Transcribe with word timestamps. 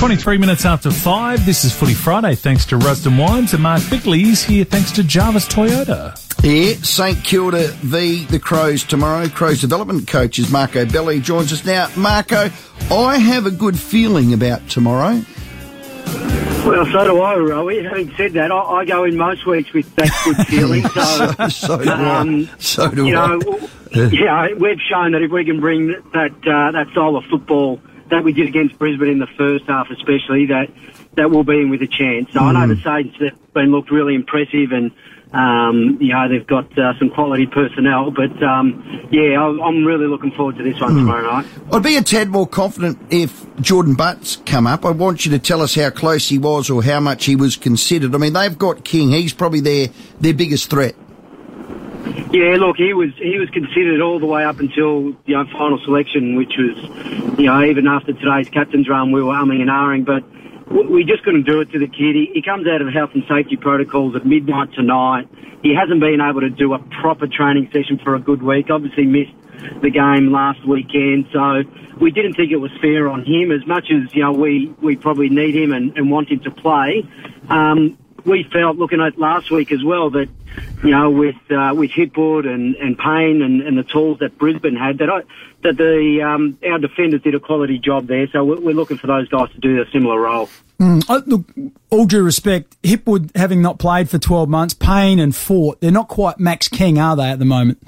23 0.00 0.38
minutes 0.38 0.64
after 0.64 0.90
5, 0.90 1.44
this 1.44 1.62
is 1.62 1.74
Footy 1.74 1.92
Friday 1.92 2.34
thanks 2.34 2.64
to 2.64 2.78
Rusden 2.78 3.18
Wines 3.18 3.52
and 3.52 3.62
Mark 3.62 3.82
Bickley 3.90 4.22
is 4.22 4.42
here 4.42 4.64
thanks 4.64 4.90
to 4.92 5.04
Jarvis 5.04 5.46
Toyota. 5.46 6.16
Yeah, 6.42 6.72
St 6.82 7.22
Kilda 7.22 7.68
v 7.82 8.24
the 8.24 8.38
Crows 8.38 8.82
tomorrow. 8.82 9.28
Crows 9.28 9.60
development 9.60 10.08
coach 10.08 10.38
is 10.38 10.50
Marco 10.50 10.86
Bello 10.86 11.18
joins 11.18 11.52
us 11.52 11.66
now. 11.66 11.90
Marco, 11.98 12.48
I 12.90 13.18
have 13.18 13.44
a 13.44 13.50
good 13.50 13.78
feeling 13.78 14.32
about 14.32 14.66
tomorrow. 14.70 15.20
Well, 16.64 16.86
so 16.86 17.04
do 17.04 17.20
I, 17.20 17.34
Rowie. 17.34 17.86
Having 17.86 18.16
said 18.16 18.32
that, 18.32 18.50
I, 18.50 18.58
I 18.58 18.84
go 18.86 19.04
in 19.04 19.18
most 19.18 19.44
weeks 19.44 19.70
with 19.74 19.94
that 19.96 20.10
good 20.24 20.46
feeling. 20.46 20.82
So, 20.88 21.32
so, 21.36 21.48
so 21.48 21.84
do 21.84 21.90
um, 21.90 22.48
I. 22.50 22.58
So 22.58 22.90
do 22.90 23.06
you 23.06 23.16
I. 23.18 23.36
Know, 23.36 23.68
yeah, 24.08 24.48
we've 24.54 24.80
shown 24.80 25.12
that 25.12 25.20
if 25.20 25.30
we 25.30 25.44
can 25.44 25.60
bring 25.60 25.88
that 26.14 26.32
uh, 26.46 26.70
that 26.72 26.88
style 26.92 27.16
of 27.16 27.24
football 27.26 27.82
that 28.10 28.24
we 28.24 28.32
did 28.32 28.48
against 28.48 28.78
Brisbane 28.78 29.08
in 29.08 29.18
the 29.18 29.26
first 29.38 29.64
half, 29.66 29.90
especially 29.90 30.46
that 30.46 30.70
that 31.14 31.30
will 31.30 31.44
be 31.44 31.60
in 31.60 31.70
with 31.70 31.82
a 31.82 31.86
chance. 31.86 32.32
So 32.32 32.40
mm. 32.40 32.54
I 32.54 32.66
know 32.66 32.74
the 32.74 32.80
Saints 32.82 33.16
have 33.20 33.52
been 33.52 33.70
looked 33.70 33.90
really 33.90 34.14
impressive 34.14 34.72
and. 34.72 34.92
Um, 35.32 35.98
you 36.00 36.12
know, 36.12 36.28
they've 36.28 36.44
got 36.44 36.76
uh, 36.76 36.98
some 36.98 37.08
quality 37.08 37.46
personnel, 37.46 38.10
but 38.10 38.42
um, 38.42 39.08
yeah, 39.12 39.40
I'm 39.40 39.84
really 39.84 40.08
looking 40.08 40.32
forward 40.32 40.56
to 40.56 40.64
this 40.64 40.80
one 40.80 40.90
mm. 40.90 40.96
tomorrow 40.96 41.22
night. 41.22 41.46
I'd 41.72 41.84
be 41.84 41.96
a 41.96 42.02
tad 42.02 42.30
more 42.30 42.48
confident 42.48 42.98
if 43.10 43.46
Jordan 43.60 43.94
Butts 43.94 44.38
come 44.44 44.66
up. 44.66 44.84
I 44.84 44.90
want 44.90 45.24
you 45.24 45.30
to 45.30 45.38
tell 45.38 45.62
us 45.62 45.76
how 45.76 45.90
close 45.90 46.28
he 46.28 46.38
was 46.38 46.68
or 46.68 46.82
how 46.82 46.98
much 46.98 47.26
he 47.26 47.36
was 47.36 47.54
considered. 47.54 48.12
I 48.12 48.18
mean, 48.18 48.32
they've 48.32 48.58
got 48.58 48.84
King. 48.84 49.10
He's 49.10 49.32
probably 49.32 49.60
their, 49.60 49.90
their 50.20 50.34
biggest 50.34 50.68
threat. 50.68 50.96
Yeah, 52.32 52.56
look, 52.58 52.76
he 52.76 52.94
was 52.94 53.10
he 53.16 53.38
was 53.38 53.50
considered 53.50 54.00
all 54.00 54.20
the 54.20 54.26
way 54.26 54.44
up 54.44 54.60
until 54.60 55.16
you 55.26 55.36
know 55.36 55.44
final 55.46 55.80
selection, 55.84 56.36
which 56.36 56.52
was 56.56 57.38
you 57.38 57.46
know 57.46 57.64
even 57.64 57.88
after 57.88 58.12
today's 58.12 58.48
captain's 58.48 58.88
run, 58.88 59.10
we 59.10 59.20
were 59.20 59.32
umming 59.32 59.60
and 59.60 59.68
ahhing, 59.68 60.04
but 60.04 60.22
we 60.70 61.02
just 61.02 61.24
couldn't 61.24 61.44
do 61.44 61.60
it 61.60 61.72
to 61.72 61.80
the 61.80 61.88
kid. 61.88 62.14
He, 62.14 62.30
he 62.32 62.42
comes 62.42 62.68
out 62.68 62.80
of 62.80 62.92
health 62.92 63.10
and 63.14 63.24
safety 63.28 63.56
protocols 63.56 64.14
at 64.14 64.24
midnight 64.24 64.72
tonight. 64.74 65.28
He 65.62 65.74
hasn't 65.74 65.98
been 65.98 66.20
able 66.20 66.42
to 66.42 66.50
do 66.50 66.72
a 66.72 66.78
proper 67.00 67.26
training 67.26 67.68
session 67.72 67.98
for 67.98 68.14
a 68.14 68.20
good 68.20 68.42
week. 68.42 68.70
Obviously 68.70 69.06
missed 69.06 69.34
the 69.82 69.90
game 69.90 70.30
last 70.30 70.64
weekend, 70.64 71.26
so 71.32 71.64
we 72.00 72.12
didn't 72.12 72.34
think 72.34 72.52
it 72.52 72.56
was 72.62 72.70
fair 72.80 73.08
on 73.08 73.24
him. 73.24 73.50
As 73.50 73.66
much 73.66 73.90
as 73.90 74.14
you 74.14 74.22
know, 74.22 74.32
we 74.32 74.72
we 74.80 74.94
probably 74.94 75.30
need 75.30 75.56
him 75.56 75.72
and, 75.72 75.96
and 75.98 76.10
want 76.10 76.30
him 76.30 76.38
to 76.40 76.52
play. 76.52 77.04
Um, 77.48 77.98
we 78.24 78.44
felt 78.44 78.76
looking 78.76 79.00
at 79.00 79.18
last 79.18 79.50
week 79.50 79.72
as 79.72 79.82
well 79.84 80.10
that 80.10 80.28
you 80.82 80.90
know 80.90 81.10
with 81.10 81.36
uh, 81.50 81.72
with 81.74 81.90
Hipwood 81.90 82.46
and, 82.46 82.76
and 82.76 82.98
Payne 82.98 83.42
and, 83.42 83.62
and 83.62 83.78
the 83.78 83.82
tools 83.82 84.18
that 84.20 84.38
Brisbane 84.38 84.76
had 84.76 84.98
that 84.98 85.10
I, 85.10 85.22
that 85.62 85.76
the 85.76 86.22
um, 86.22 86.58
our 86.66 86.78
defenders 86.78 87.22
did 87.22 87.34
a 87.34 87.40
quality 87.40 87.78
job 87.78 88.06
there. 88.06 88.26
So 88.32 88.44
we're, 88.44 88.60
we're 88.60 88.74
looking 88.74 88.98
for 88.98 89.06
those 89.06 89.28
guys 89.28 89.50
to 89.52 89.58
do 89.58 89.80
a 89.80 89.90
similar 89.90 90.20
role. 90.20 90.48
Mm, 90.80 91.26
look, 91.26 91.72
all 91.90 92.06
due 92.06 92.22
respect, 92.22 92.80
Hipwood 92.82 93.36
having 93.36 93.60
not 93.60 93.78
played 93.78 94.08
for 94.08 94.18
12 94.18 94.48
months, 94.48 94.72
Payne 94.72 95.18
and 95.18 95.36
Fort, 95.36 95.78
they're 95.80 95.90
not 95.90 96.08
quite 96.08 96.40
Max 96.40 96.68
King, 96.68 96.98
are 96.98 97.14
they, 97.14 97.28
at 97.28 97.38
the 97.38 97.44
moment? 97.44 97.86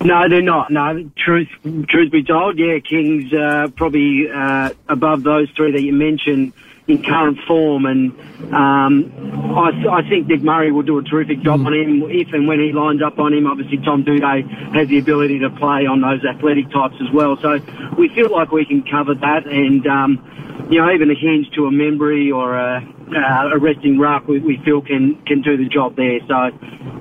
No, 0.00 0.28
they're 0.28 0.40
not. 0.40 0.70
No, 0.70 1.10
truth, 1.16 1.48
truth 1.88 2.12
be 2.12 2.22
told, 2.22 2.58
yeah, 2.58 2.78
King's 2.78 3.32
uh, 3.34 3.68
probably 3.74 4.30
uh, 4.32 4.70
above 4.88 5.24
those 5.24 5.50
three 5.50 5.72
that 5.72 5.82
you 5.82 5.92
mentioned 5.92 6.52
in 6.90 7.02
current 7.02 7.38
form, 7.46 7.86
and 7.86 8.12
um, 8.52 9.12
I, 9.56 10.00
I, 10.00 10.08
think 10.08 10.26
Nick 10.26 10.42
Murray 10.42 10.72
will 10.72 10.82
do 10.82 10.98
a 10.98 11.02
terrific 11.02 11.40
job 11.40 11.64
on 11.64 11.72
him 11.72 12.02
if 12.10 12.32
and 12.32 12.48
when 12.48 12.58
he 12.58 12.72
lines 12.72 13.02
up 13.02 13.18
on 13.18 13.32
him. 13.32 13.46
Obviously, 13.46 13.78
Tom 13.78 14.04
Doedee 14.04 14.74
has 14.74 14.88
the 14.88 14.98
ability 14.98 15.38
to 15.40 15.50
play 15.50 15.86
on 15.86 16.00
those 16.00 16.24
athletic 16.24 16.70
types 16.70 16.96
as 17.00 17.12
well, 17.12 17.36
so 17.40 17.58
we 17.96 18.08
feel 18.14 18.30
like 18.30 18.50
we 18.50 18.64
can 18.64 18.82
cover 18.82 19.14
that, 19.14 19.46
and 19.46 19.86
um, 19.86 20.66
you 20.70 20.80
know, 20.80 20.92
even 20.92 21.10
a 21.10 21.14
hinge 21.14 21.50
to 21.54 21.66
a 21.66 21.70
memory 21.70 22.30
or 22.30 22.56
a, 22.56 22.82
uh, 23.14 23.54
a 23.54 23.58
resting 23.58 23.98
ruck, 23.98 24.26
we, 24.26 24.38
we, 24.40 24.60
feel 24.64 24.80
can 24.80 25.20
can 25.26 25.42
do 25.42 25.56
the 25.56 25.68
job 25.68 25.96
there. 25.96 26.20
So, 26.26 26.34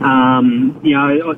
um, 0.05 0.79
you 0.83 0.95
know. 0.95 1.35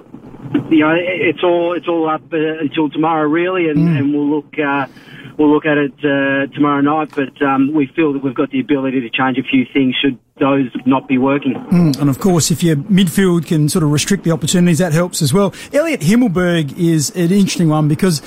You 0.69 0.79
know, 0.79 0.95
it's 0.97 1.43
all 1.43 1.73
it's 1.77 1.87
all 1.87 2.09
up 2.09 2.23
uh, 2.33 2.59
until 2.59 2.89
tomorrow, 2.89 3.27
really, 3.27 3.69
and, 3.69 3.77
mm. 3.77 3.97
and 3.97 4.13
we'll 4.13 4.29
look 4.29 4.57
uh, 4.57 4.87
we'll 5.37 5.51
look 5.53 5.65
at 5.65 5.77
it 5.77 5.93
uh, 5.99 6.53
tomorrow 6.53 6.81
night. 6.81 7.11
But 7.15 7.41
um, 7.41 7.73
we 7.73 7.87
feel 7.95 8.13
that 8.13 8.23
we've 8.23 8.35
got 8.35 8.51
the 8.51 8.59
ability 8.59 9.01
to 9.01 9.09
change 9.09 9.37
a 9.37 9.43
few 9.43 9.65
things 9.73 9.95
should 10.01 10.17
those 10.39 10.69
not 10.85 11.07
be 11.07 11.17
working. 11.17 11.53
Mm, 11.53 11.99
and 11.99 12.09
of 12.09 12.19
course, 12.19 12.49
if 12.51 12.63
your 12.63 12.75
midfield 12.75 13.45
can 13.45 13.69
sort 13.69 13.83
of 13.83 13.91
restrict 13.91 14.23
the 14.23 14.31
opportunities, 14.31 14.79
that 14.79 14.91
helps 14.93 15.21
as 15.21 15.33
well. 15.33 15.53
Elliot 15.71 16.01
Himmelberg 16.01 16.77
is 16.77 17.09
an 17.11 17.31
interesting 17.31 17.69
one 17.69 17.87
because. 17.87 18.21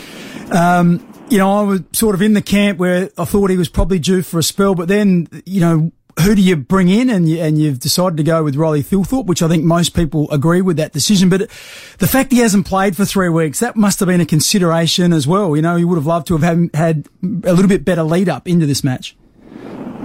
Um, 0.50 1.06
you 1.30 1.38
know, 1.38 1.58
I 1.58 1.62
was 1.62 1.80
sort 1.92 2.14
of 2.14 2.20
in 2.20 2.34
the 2.34 2.42
camp 2.42 2.78
where 2.78 3.08
I 3.16 3.24
thought 3.24 3.48
he 3.48 3.56
was 3.56 3.70
probably 3.70 3.98
due 3.98 4.20
for 4.20 4.38
a 4.38 4.42
spell, 4.42 4.74
but 4.74 4.88
then, 4.88 5.26
you 5.46 5.58
know, 5.58 5.90
who 6.20 6.34
do 6.34 6.42
you 6.42 6.56
bring 6.56 6.88
in? 6.88 7.10
And 7.10 7.28
you, 7.28 7.40
and 7.40 7.58
you've 7.58 7.80
decided 7.80 8.16
to 8.16 8.22
go 8.22 8.44
with 8.44 8.56
Riley 8.56 8.82
Thilthorpe, 8.82 9.26
which 9.26 9.42
I 9.42 9.48
think 9.48 9.64
most 9.64 9.94
people 9.94 10.30
agree 10.30 10.60
with 10.60 10.76
that 10.76 10.92
decision. 10.92 11.28
But 11.28 11.50
the 11.98 12.06
fact 12.06 12.32
he 12.32 12.38
hasn't 12.38 12.66
played 12.66 12.96
for 12.96 13.04
three 13.04 13.28
weeks, 13.28 13.60
that 13.60 13.76
must 13.76 14.00
have 14.00 14.08
been 14.08 14.20
a 14.20 14.26
consideration 14.26 15.12
as 15.12 15.26
well. 15.26 15.56
You 15.56 15.62
know, 15.62 15.76
he 15.76 15.84
would 15.84 15.96
have 15.96 16.06
loved 16.06 16.26
to 16.28 16.36
have 16.36 16.42
had, 16.42 16.70
had 16.74 17.08
a 17.22 17.52
little 17.52 17.68
bit 17.68 17.84
better 17.84 18.02
lead 18.02 18.28
up 18.28 18.48
into 18.48 18.66
this 18.66 18.84
match. 18.84 19.16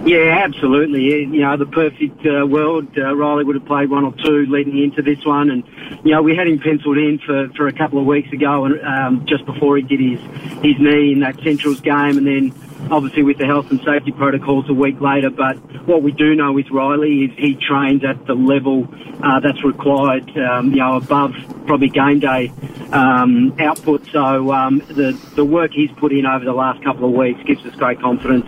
Yeah, 0.05 0.43
absolutely. 0.45 1.03
You 1.03 1.41
know, 1.41 1.57
the 1.57 1.65
perfect 1.65 2.25
uh, 2.25 2.45
world, 2.47 2.87
uh, 2.97 3.13
Riley 3.15 3.43
would 3.43 3.55
have 3.55 3.65
played 3.65 3.89
one 3.89 4.05
or 4.05 4.13
two 4.13 4.45
leading 4.45 4.81
into 4.81 5.01
this 5.01 5.23
one, 5.25 5.49
and 5.49 5.63
you 6.05 6.11
know 6.11 6.21
we 6.21 6.35
had 6.35 6.47
him 6.47 6.57
penciled 6.59 6.97
in 6.97 7.19
for, 7.19 7.49
for 7.49 7.67
a 7.67 7.73
couple 7.73 7.99
of 7.99 8.05
weeks 8.05 8.31
ago, 8.31 8.63
and 8.65 8.81
um, 8.81 9.25
just 9.25 9.45
before 9.45 9.75
he 9.75 9.83
did 9.83 9.99
his 9.99 10.19
his 10.63 10.79
knee 10.79 11.11
in 11.11 11.19
that 11.19 11.39
Centrals 11.41 11.81
game, 11.81 12.17
and 12.17 12.25
then 12.25 12.53
obviously 12.91 13.23
with 13.23 13.37
the 13.37 13.45
health 13.45 13.69
and 13.71 13.81
safety 13.81 14.11
protocols 14.11 14.69
a 14.69 14.73
week 14.73 14.99
later. 15.01 15.29
But 15.29 15.57
what 15.87 16.01
we 16.01 16.11
do 16.11 16.35
know 16.35 16.53
with 16.53 16.69
Riley 16.71 17.25
is 17.25 17.31
he 17.37 17.55
trains 17.55 18.03
at 18.03 18.25
the 18.25 18.35
level 18.35 18.87
uh, 19.23 19.39
that's 19.39 19.63
required, 19.63 20.29
um, 20.37 20.71
you 20.71 20.77
know, 20.77 20.97
above 20.97 21.33
probably 21.65 21.89
game 21.89 22.19
day 22.19 22.51
um, 22.91 23.55
output. 23.59 24.05
So 24.11 24.51
um, 24.51 24.79
the 24.79 25.19
the 25.35 25.45
work 25.45 25.71
he's 25.71 25.91
put 25.91 26.11
in 26.11 26.25
over 26.25 26.45
the 26.45 26.53
last 26.53 26.83
couple 26.83 27.07
of 27.07 27.13
weeks 27.13 27.41
gives 27.43 27.65
us 27.65 27.75
great 27.75 27.99
confidence 27.99 28.47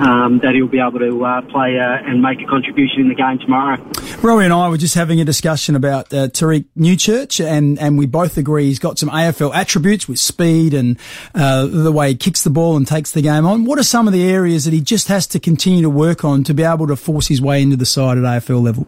um, 0.00 0.40
that 0.42 0.54
he'll 0.54 0.66
be 0.66 0.80
able 0.80 0.98
to 0.98 1.24
uh, 1.24 1.42
play 1.42 1.78
uh, 1.78 2.08
and 2.08 2.22
make 2.22 2.40
a 2.40 2.46
contribution 2.46 3.02
in 3.02 3.08
the 3.08 3.14
game 3.14 3.38
tomorrow. 3.38 3.76
Rory 4.22 4.44
and 4.44 4.52
I 4.52 4.68
were 4.68 4.78
just 4.78 4.94
having 4.94 5.20
a 5.20 5.24
discussion 5.24 5.76
about 5.76 6.12
uh, 6.12 6.28
Tariq 6.28 6.66
Newchurch, 6.76 7.44
and, 7.44 7.78
and 7.78 7.98
we 7.98 8.06
both 8.06 8.36
agree 8.38 8.64
he's 8.64 8.78
got 8.78 8.98
some 8.98 9.10
AFL 9.10 9.54
attributes 9.54 10.08
with 10.08 10.18
speed 10.18 10.74
and 10.74 10.98
uh, 11.34 11.66
the 11.66 11.92
way 11.92 12.08
he 12.08 12.14
kicks 12.16 12.42
the 12.42 12.50
ball 12.50 12.76
and 12.76 12.86
takes 12.86 13.12
the 13.12 13.22
game 13.22 13.44
on. 13.44 13.64
What 13.64 13.78
are 13.78 13.84
some 13.84 14.06
of 14.06 14.12
the 14.12 14.28
areas 14.28 14.64
that 14.64 14.72
he 14.72 14.80
just 14.80 15.08
has 15.08 15.26
to 15.28 15.40
continue 15.40 15.82
to 15.82 15.90
work 15.90 16.24
on 16.24 16.44
to 16.44 16.54
be 16.54 16.62
able 16.62 16.86
to 16.86 16.96
force 16.96 17.28
his 17.28 17.40
way 17.40 17.62
into 17.62 17.76
the 17.76 17.86
side 17.86 18.18
at 18.18 18.24
AFL 18.24 18.62
level? 18.62 18.86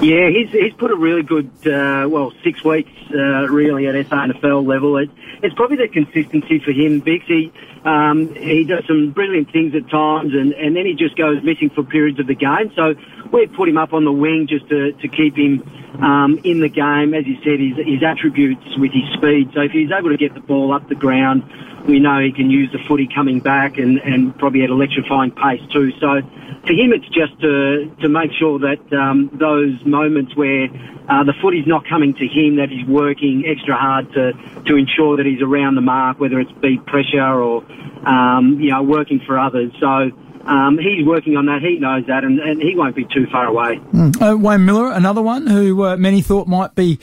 Yeah, 0.00 0.28
he's 0.30 0.50
he's 0.50 0.72
put 0.74 0.92
a 0.92 0.96
really 0.96 1.22
good, 1.22 1.50
uh, 1.66 2.08
well, 2.08 2.32
six 2.44 2.62
weeks 2.62 2.90
uh, 3.12 3.48
really 3.48 3.88
at 3.88 3.94
SANFL 3.94 4.64
level. 4.64 4.96
It, 4.96 5.10
it's 5.42 5.54
probably 5.54 5.76
the 5.76 5.88
consistency 5.88 6.60
for 6.60 6.70
him, 6.70 7.02
Bix. 7.02 7.24
He 7.24 7.52
um, 7.84 8.32
he 8.34 8.64
does 8.64 8.84
some 8.86 9.10
brilliant 9.10 9.50
things 9.52 9.74
at 9.74 9.90
times, 9.90 10.34
and, 10.34 10.52
and 10.52 10.76
then 10.76 10.86
he 10.86 10.94
just 10.94 11.16
goes 11.16 11.42
missing 11.42 11.70
for 11.70 11.82
periods 11.82 12.20
of 12.20 12.26
the 12.26 12.34
game. 12.34 12.70
So 12.76 12.94
we've 13.32 13.52
put 13.52 13.68
him 13.68 13.78
up 13.78 13.92
on 13.92 14.04
the 14.04 14.12
wing 14.12 14.46
just 14.48 14.68
to, 14.68 14.92
to 14.92 15.08
keep 15.08 15.36
him 15.36 15.62
um, 16.02 16.38
in 16.44 16.60
the 16.60 16.68
game. 16.68 17.14
As 17.14 17.26
you 17.26 17.36
said, 17.42 17.58
his, 17.58 17.76
his 17.84 18.02
attributes 18.02 18.76
with 18.78 18.92
his 18.92 19.08
speed. 19.14 19.50
So 19.54 19.62
if 19.62 19.72
he's 19.72 19.90
able 19.90 20.10
to 20.10 20.16
get 20.16 20.34
the 20.34 20.40
ball 20.40 20.72
up 20.72 20.88
the 20.88 20.94
ground, 20.94 21.42
we 21.88 21.98
know 21.98 22.20
he 22.20 22.32
can 22.32 22.50
use 22.50 22.70
the 22.70 22.78
footy 22.86 23.08
coming 23.12 23.40
back 23.40 23.78
and, 23.78 23.98
and 23.98 24.38
probably 24.38 24.62
at 24.62 24.70
electrifying 24.70 25.30
pace 25.30 25.62
too. 25.72 25.90
So 25.98 26.20
for 26.66 26.72
him, 26.72 26.92
it's 26.92 27.08
just 27.08 27.40
to, 27.40 27.90
to 28.02 28.08
make 28.08 28.30
sure 28.38 28.58
that 28.60 28.92
um, 28.92 29.30
those 29.32 29.84
moments 29.84 30.36
where 30.36 30.68
uh, 31.08 31.24
the 31.24 31.32
footy's 31.40 31.66
not 31.66 31.88
coming 31.88 32.14
to 32.14 32.26
him, 32.26 32.56
that 32.56 32.68
he's 32.68 32.86
working 32.86 33.44
extra 33.46 33.74
hard 33.74 34.12
to, 34.12 34.32
to 34.66 34.76
ensure 34.76 35.16
that 35.16 35.26
he's 35.26 35.40
around 35.40 35.74
the 35.76 35.80
mark, 35.80 36.20
whether 36.20 36.38
it's 36.38 36.52
beat 36.60 36.84
pressure 36.84 37.42
or, 37.42 37.64
um, 38.06 38.60
you 38.60 38.70
know, 38.70 38.82
working 38.82 39.20
for 39.26 39.38
others. 39.38 39.72
So, 39.80 40.10
um, 40.44 40.78
he's 40.78 41.06
working 41.06 41.36
on 41.36 41.46
that. 41.46 41.60
He 41.60 41.78
knows 41.78 42.06
that, 42.06 42.24
and, 42.24 42.38
and 42.38 42.62
he 42.62 42.74
won't 42.74 42.96
be 42.96 43.04
too 43.04 43.26
far 43.30 43.46
away. 43.46 43.76
Mm. 43.92 44.16
Uh, 44.16 44.36
Wayne 44.36 44.60
Milera, 44.60 44.96
another 44.96 45.20
one 45.20 45.46
who 45.46 45.84
uh, 45.84 45.96
many 45.98 46.22
thought 46.22 46.48
might 46.48 46.74
be 46.74 46.98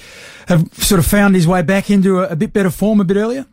have 0.47 0.73
sort 0.73 0.97
of 0.97 1.05
found 1.05 1.35
his 1.35 1.47
way 1.47 1.61
back 1.61 1.91
into 1.91 2.21
a, 2.21 2.29
a 2.29 2.35
bit 2.35 2.53
better 2.53 2.71
form 2.71 2.99
a 2.99 3.03
bit 3.03 3.17
earlier. 3.17 3.45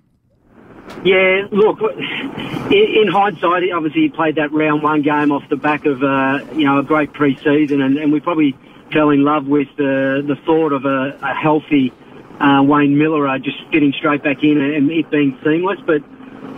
Yeah, 1.04 1.48
look, 1.50 1.80
in, 1.80 3.02
in 3.02 3.08
hindsight, 3.08 3.64
obviously 3.72 4.02
he 4.02 4.08
played 4.08 4.36
that 4.36 4.52
round 4.52 4.82
one 4.82 5.02
game 5.02 5.32
off 5.32 5.48
the 5.48 5.56
back 5.56 5.84
of 5.84 6.02
uh, 6.02 6.40
you 6.52 6.64
know 6.64 6.78
a 6.78 6.82
great 6.82 7.12
pre-season, 7.12 7.80
and, 7.80 7.98
and 7.98 8.12
we 8.12 8.20
probably 8.20 8.56
fell 8.92 9.10
in 9.10 9.24
love 9.24 9.46
with 9.46 9.68
the 9.76 10.22
the 10.26 10.36
thought 10.44 10.72
of 10.72 10.84
a, 10.84 11.18
a 11.22 11.34
healthy 11.34 11.92
uh, 12.40 12.62
Wayne 12.62 12.96
Milera 12.96 13.36
uh, 13.36 13.38
just 13.38 13.58
fitting 13.70 13.92
straight 13.92 14.22
back 14.22 14.42
in 14.42 14.60
and, 14.60 14.74
and 14.74 14.90
it 14.90 15.10
being 15.10 15.38
seamless. 15.42 15.80
But 15.84 16.02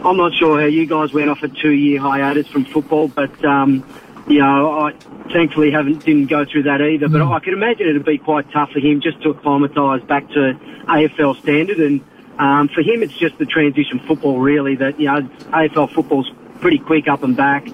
I'm 0.04 0.16
not 0.16 0.34
sure 0.34 0.60
how 0.60 0.66
you 0.66 0.86
guys 0.86 1.12
went 1.12 1.30
off 1.30 1.42
a 1.42 1.48
two-year 1.48 2.00
hiatus 2.00 2.46
from 2.48 2.64
football, 2.66 3.08
but 3.08 3.44
um, 3.44 3.84
you 4.26 4.38
know, 4.40 4.78
I 4.78 4.92
thankfully 5.32 5.70
haven't 5.70 6.04
didn't 6.04 6.26
go 6.26 6.44
through 6.44 6.64
that 6.64 6.80
either. 6.80 7.08
But 7.08 7.22
mm. 7.22 7.32
I 7.32 7.40
can 7.40 7.54
imagine 7.54 7.88
it'd 7.88 8.04
be 8.04 8.18
quite 8.18 8.50
tough 8.52 8.70
for 8.72 8.80
him 8.80 9.00
just 9.00 9.22
to 9.22 9.30
acclimatise 9.30 10.02
back 10.06 10.28
to 10.28 10.58
AFL 10.86 11.40
standard 11.40 11.78
and 11.78 12.04
um, 12.38 12.68
for 12.68 12.82
him, 12.82 13.02
it's 13.02 13.16
just 13.16 13.38
the 13.38 13.46
transition 13.46 14.00
football, 14.00 14.38
really. 14.38 14.76
That 14.76 14.98
you 14.98 15.06
know, 15.06 15.22
AFL 15.22 15.92
football's 15.94 16.30
pretty 16.60 16.78
quick 16.78 17.08
up 17.08 17.22
and 17.22 17.36
back. 17.36 17.66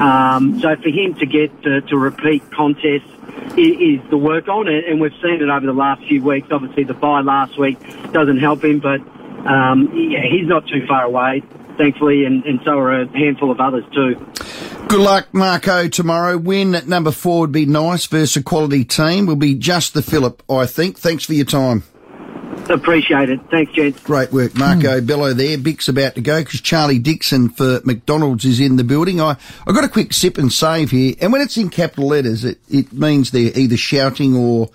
Um, 0.00 0.60
so 0.60 0.74
for 0.76 0.88
him 0.88 1.14
to 1.16 1.26
get 1.26 1.62
to, 1.62 1.80
to 1.82 1.96
repeat 1.98 2.50
contests 2.50 3.10
is, 3.56 4.00
is 4.00 4.10
the 4.10 4.16
work 4.16 4.48
on, 4.48 4.68
it, 4.68 4.88
and 4.88 5.00
we've 5.00 5.12
seen 5.22 5.42
it 5.42 5.48
over 5.48 5.66
the 5.66 5.72
last 5.72 6.02
few 6.06 6.22
weeks. 6.22 6.48
Obviously, 6.50 6.84
the 6.84 6.94
bye 6.94 7.20
last 7.20 7.58
week 7.58 7.78
doesn't 8.12 8.38
help 8.38 8.64
him, 8.64 8.80
but 8.80 9.00
um, 9.46 9.92
yeah, 9.94 10.22
he's 10.28 10.48
not 10.48 10.66
too 10.66 10.86
far 10.86 11.04
away, 11.04 11.42
thankfully, 11.76 12.24
and, 12.24 12.44
and 12.44 12.60
so 12.64 12.78
are 12.78 13.02
a 13.02 13.08
handful 13.08 13.50
of 13.50 13.60
others 13.60 13.84
too. 13.92 14.14
Good 14.88 15.00
luck, 15.00 15.28
Marco, 15.32 15.88
tomorrow. 15.88 16.38
Win 16.38 16.74
at 16.74 16.88
number 16.88 17.10
four 17.10 17.40
would 17.40 17.52
be 17.52 17.66
nice 17.66 18.06
versus 18.06 18.36
a 18.36 18.42
quality 18.42 18.84
team. 18.84 19.26
Will 19.26 19.36
be 19.36 19.54
just 19.54 19.92
the 19.92 20.00
fillip, 20.00 20.42
I 20.50 20.64
think. 20.64 20.98
Thanks 20.98 21.24
for 21.24 21.34
your 21.34 21.44
time. 21.44 21.84
Appreciate 22.70 23.30
it. 23.30 23.40
Thanks, 23.50 23.72
gents. 23.72 24.00
Great 24.00 24.32
work, 24.32 24.54
Marco 24.56 25.00
hmm. 25.00 25.06
Bello 25.06 25.32
there. 25.32 25.58
Bick's 25.58 25.88
about 25.88 26.14
to 26.16 26.20
go 26.20 26.40
because 26.40 26.60
Charlie 26.60 26.98
Dixon 26.98 27.48
for 27.48 27.80
McDonald's 27.84 28.44
is 28.44 28.60
in 28.60 28.76
the 28.76 28.84
building. 28.84 29.20
I, 29.20 29.36
I 29.66 29.72
got 29.72 29.84
a 29.84 29.88
quick 29.88 30.12
sip 30.12 30.38
and 30.38 30.52
save 30.52 30.90
here. 30.90 31.14
And 31.20 31.32
when 31.32 31.40
it's 31.40 31.56
in 31.56 31.70
capital 31.70 32.08
letters, 32.08 32.44
it, 32.44 32.58
it 32.68 32.92
means 32.92 33.30
they're 33.30 33.56
either 33.56 33.76
shouting 33.76 34.36
or, 34.36 34.70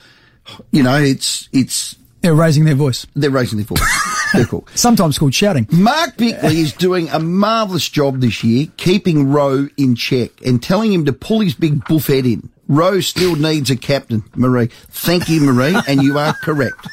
you 0.71 0.83
know, 0.83 0.99
it's, 0.99 1.49
it's, 1.51 1.95
They're 2.21 2.33
raising 2.33 2.65
their 2.65 2.75
voice. 2.75 3.05
they're 3.15 3.29
raising 3.29 3.57
their 3.57 3.65
voice. 3.65 3.81
they're 4.33 4.45
cool. 4.45 4.67
Sometimes 4.75 5.17
called 5.17 5.35
shouting. 5.35 5.67
Mark 5.71 6.17
Bickley 6.17 6.59
is 6.59 6.73
doing 6.73 7.09
a 7.09 7.19
marvellous 7.19 7.87
job 7.89 8.21
this 8.21 8.43
year, 8.43 8.67
keeping 8.77 9.31
Rowe 9.31 9.67
in 9.77 9.95
check 9.95 10.31
and 10.45 10.61
telling 10.61 10.91
him 10.91 11.05
to 11.05 11.13
pull 11.13 11.41
his 11.41 11.53
big 11.53 11.85
buff 11.85 12.07
head 12.07 12.25
in. 12.25 12.49
Rowe 12.67 13.01
still 13.01 13.35
needs 13.35 13.69
a 13.69 13.75
captain, 13.75 14.23
Marie. 14.35 14.67
Thank 14.89 15.29
you, 15.29 15.41
Marie, 15.41 15.75
and 15.87 16.01
you 16.01 16.17
are 16.17 16.33
correct. 16.33 16.87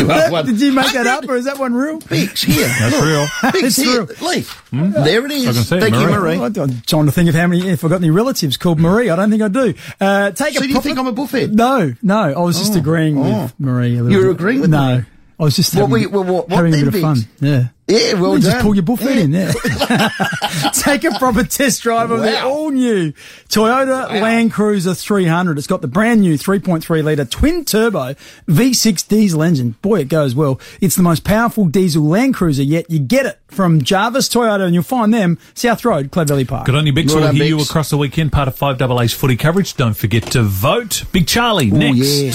You. 0.30 0.42
Did 0.44 0.60
you 0.60 0.72
make 0.72 0.92
that 0.92 1.06
up 1.06 1.28
or 1.28 1.36
is 1.36 1.44
that 1.44 1.58
one 1.58 1.74
real? 1.74 1.98
Biggs 2.00 2.42
here. 2.42 2.66
That's 2.80 2.94
Look. 2.96 3.04
real. 3.04 3.52
Biggs 3.52 3.64
It's 3.66 3.76
here. 3.76 4.04
real. 4.04 4.28
Leaf. 4.28 4.64
There 4.72 5.26
it 5.26 5.32
is. 5.32 5.46
I 5.48 5.52
can 5.52 5.62
see 5.62 5.76
it, 5.76 5.80
Thank 5.80 5.94
you, 5.94 6.00
Marie. 6.06 6.36
Marie. 6.38 6.50
Oh, 6.58 6.62
I'm 6.62 6.80
trying 6.82 7.06
to 7.06 7.12
think 7.12 7.28
of 7.28 7.34
how 7.34 7.46
many, 7.46 7.68
if 7.68 7.84
I've 7.84 7.90
got 7.90 7.96
any 7.96 8.10
relatives 8.10 8.56
called 8.56 8.78
Marie. 8.78 9.10
I 9.10 9.16
don't 9.16 9.30
think 9.30 9.42
I 9.42 9.48
do. 9.48 9.74
Uh, 10.00 10.30
take 10.32 10.54
So 10.54 10.60
a 10.60 10.66
do 10.66 10.68
you 10.72 10.80
think 10.80 10.98
I'm 10.98 11.06
a 11.06 11.12
buffhead? 11.12 11.52
No, 11.52 11.94
no. 12.02 12.16
I 12.18 12.38
was 12.38 12.58
just 12.58 12.76
agreeing 12.76 13.18
oh. 13.18 13.42
with 13.44 13.60
Marie 13.60 13.96
a 13.98 14.02
little 14.02 14.10
You're 14.12 14.32
bit. 14.34 14.40
agreeing 14.40 14.60
with 14.62 14.70
No. 14.70 14.96
Marie? 14.96 15.04
I 15.38 15.42
was 15.42 15.56
just 15.56 15.74
What 15.74 15.80
having, 15.80 15.92
were 15.92 15.98
you- 15.98 16.10
well, 16.10 16.24
what- 16.24 16.48
what 16.48 16.56
having 16.56 16.72
a 16.74 16.76
then, 16.76 16.84
bit 16.86 16.94
of 16.96 17.00
fun. 17.00 17.18
Yeah. 17.40 17.64
Yeah, 17.90 18.14
well 18.14 18.36
You 18.36 18.42
done. 18.42 18.50
just 18.52 18.62
pull 18.62 18.74
your 18.74 18.82
buff 18.84 19.00
head 19.00 19.18
in, 19.18 19.30
there. 19.32 19.52
Take 20.72 21.04
a 21.04 21.10
proper 21.18 21.44
test 21.44 21.82
drive 21.82 22.10
of 22.10 22.20
the 22.20 22.42
all 22.42 22.70
new 22.70 23.12
Toyota 23.48 24.08
Land 24.20 24.52
Cruiser 24.52 24.94
300. 24.94 25.58
It's 25.58 25.66
got 25.66 25.80
the 25.82 25.88
brand 25.88 26.20
new 26.20 26.34
3.3 26.34 27.02
litre 27.04 27.24
twin 27.24 27.64
turbo 27.64 28.14
V6 28.48 29.08
diesel 29.08 29.42
engine. 29.42 29.76
Boy, 29.82 30.00
it 30.00 30.08
goes 30.08 30.34
well. 30.34 30.60
It's 30.80 30.96
the 30.96 31.02
most 31.02 31.24
powerful 31.24 31.66
diesel 31.66 32.04
Land 32.04 32.34
Cruiser 32.34 32.62
yet. 32.62 32.90
You 32.90 32.98
get 32.98 33.26
it 33.26 33.38
from 33.48 33.82
Jarvis 33.82 34.28
Toyota 34.28 34.64
and 34.64 34.74
you'll 34.74 34.82
find 34.84 35.12
them 35.12 35.38
South 35.54 35.84
Road, 35.84 36.10
Clovelly 36.10 36.46
Park. 36.46 36.66
Good 36.66 36.74
on 36.74 36.86
you, 36.86 36.92
Bix. 36.92 37.08
Well 37.08 37.16
We'll 37.16 37.26
done, 37.26 37.36
hear 37.36 37.44
you 37.46 37.60
across 37.60 37.90
the 37.90 37.96
weekend, 37.98 38.32
part 38.32 38.48
of 38.48 38.56
5AA's 38.56 39.12
footy 39.12 39.36
coverage. 39.36 39.74
Don't 39.74 39.96
forget 39.96 40.22
to 40.32 40.42
vote. 40.42 41.04
Big 41.12 41.26
Charlie, 41.26 41.70
Oh, 41.72 41.76
next. 41.76 41.98
yeah. 42.20 42.32